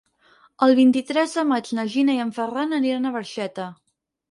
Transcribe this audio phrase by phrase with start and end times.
[0.67, 3.71] El vint-i-tres de maig na Gina i en Ferran aniran a Barxeta.